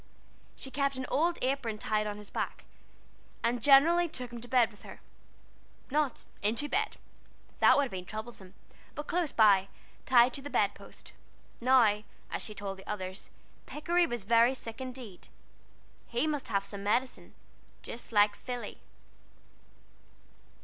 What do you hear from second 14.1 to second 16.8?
very sick indeed. He must have